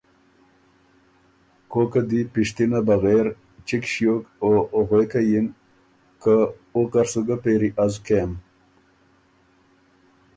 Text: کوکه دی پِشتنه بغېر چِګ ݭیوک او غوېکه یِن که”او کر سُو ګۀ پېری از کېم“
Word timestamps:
کوکه 1.71 2.01
دی 2.09 2.21
پِشتنه 2.33 2.79
بغېر 2.87 3.25
چِګ 3.67 3.83
ݭیوک 3.91 4.23
او 4.43 4.51
غوېکه 4.87 5.21
یِن 5.29 5.47
که”او 6.21 6.81
کر 6.91 7.05
سُو 7.11 7.21
ګۀ 7.27 7.37
پېری 7.43 7.69
از 7.83 7.93
کېم“ 8.05 8.31